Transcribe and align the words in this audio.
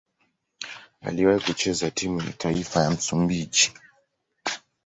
Aliwahi 1.01 1.39
kucheza 1.39 1.91
timu 1.91 2.21
ya 2.21 2.33
taifa 2.33 2.79
ya 2.83 2.91
Msumbiji. 2.91 3.73